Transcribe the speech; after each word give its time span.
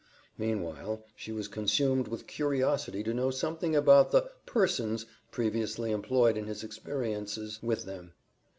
Meanwhile 0.35 1.05
she 1.15 1.31
was 1.31 1.47
consumed 1.47 2.07
with 2.07 2.25
curiosity 2.25 3.03
to 3.03 3.13
know 3.13 3.29
something 3.29 3.75
about 3.75 4.09
the 4.09 4.31
"persons" 4.47 5.05
previously 5.29 5.91
employed 5.91 6.37
and 6.37 6.47
his 6.47 6.63
experiences 6.63 7.61
with 7.61 7.85
them. 7.85 8.13